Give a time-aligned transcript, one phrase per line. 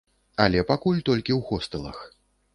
[0.45, 2.03] Але пакуль толькі ў хостэлах.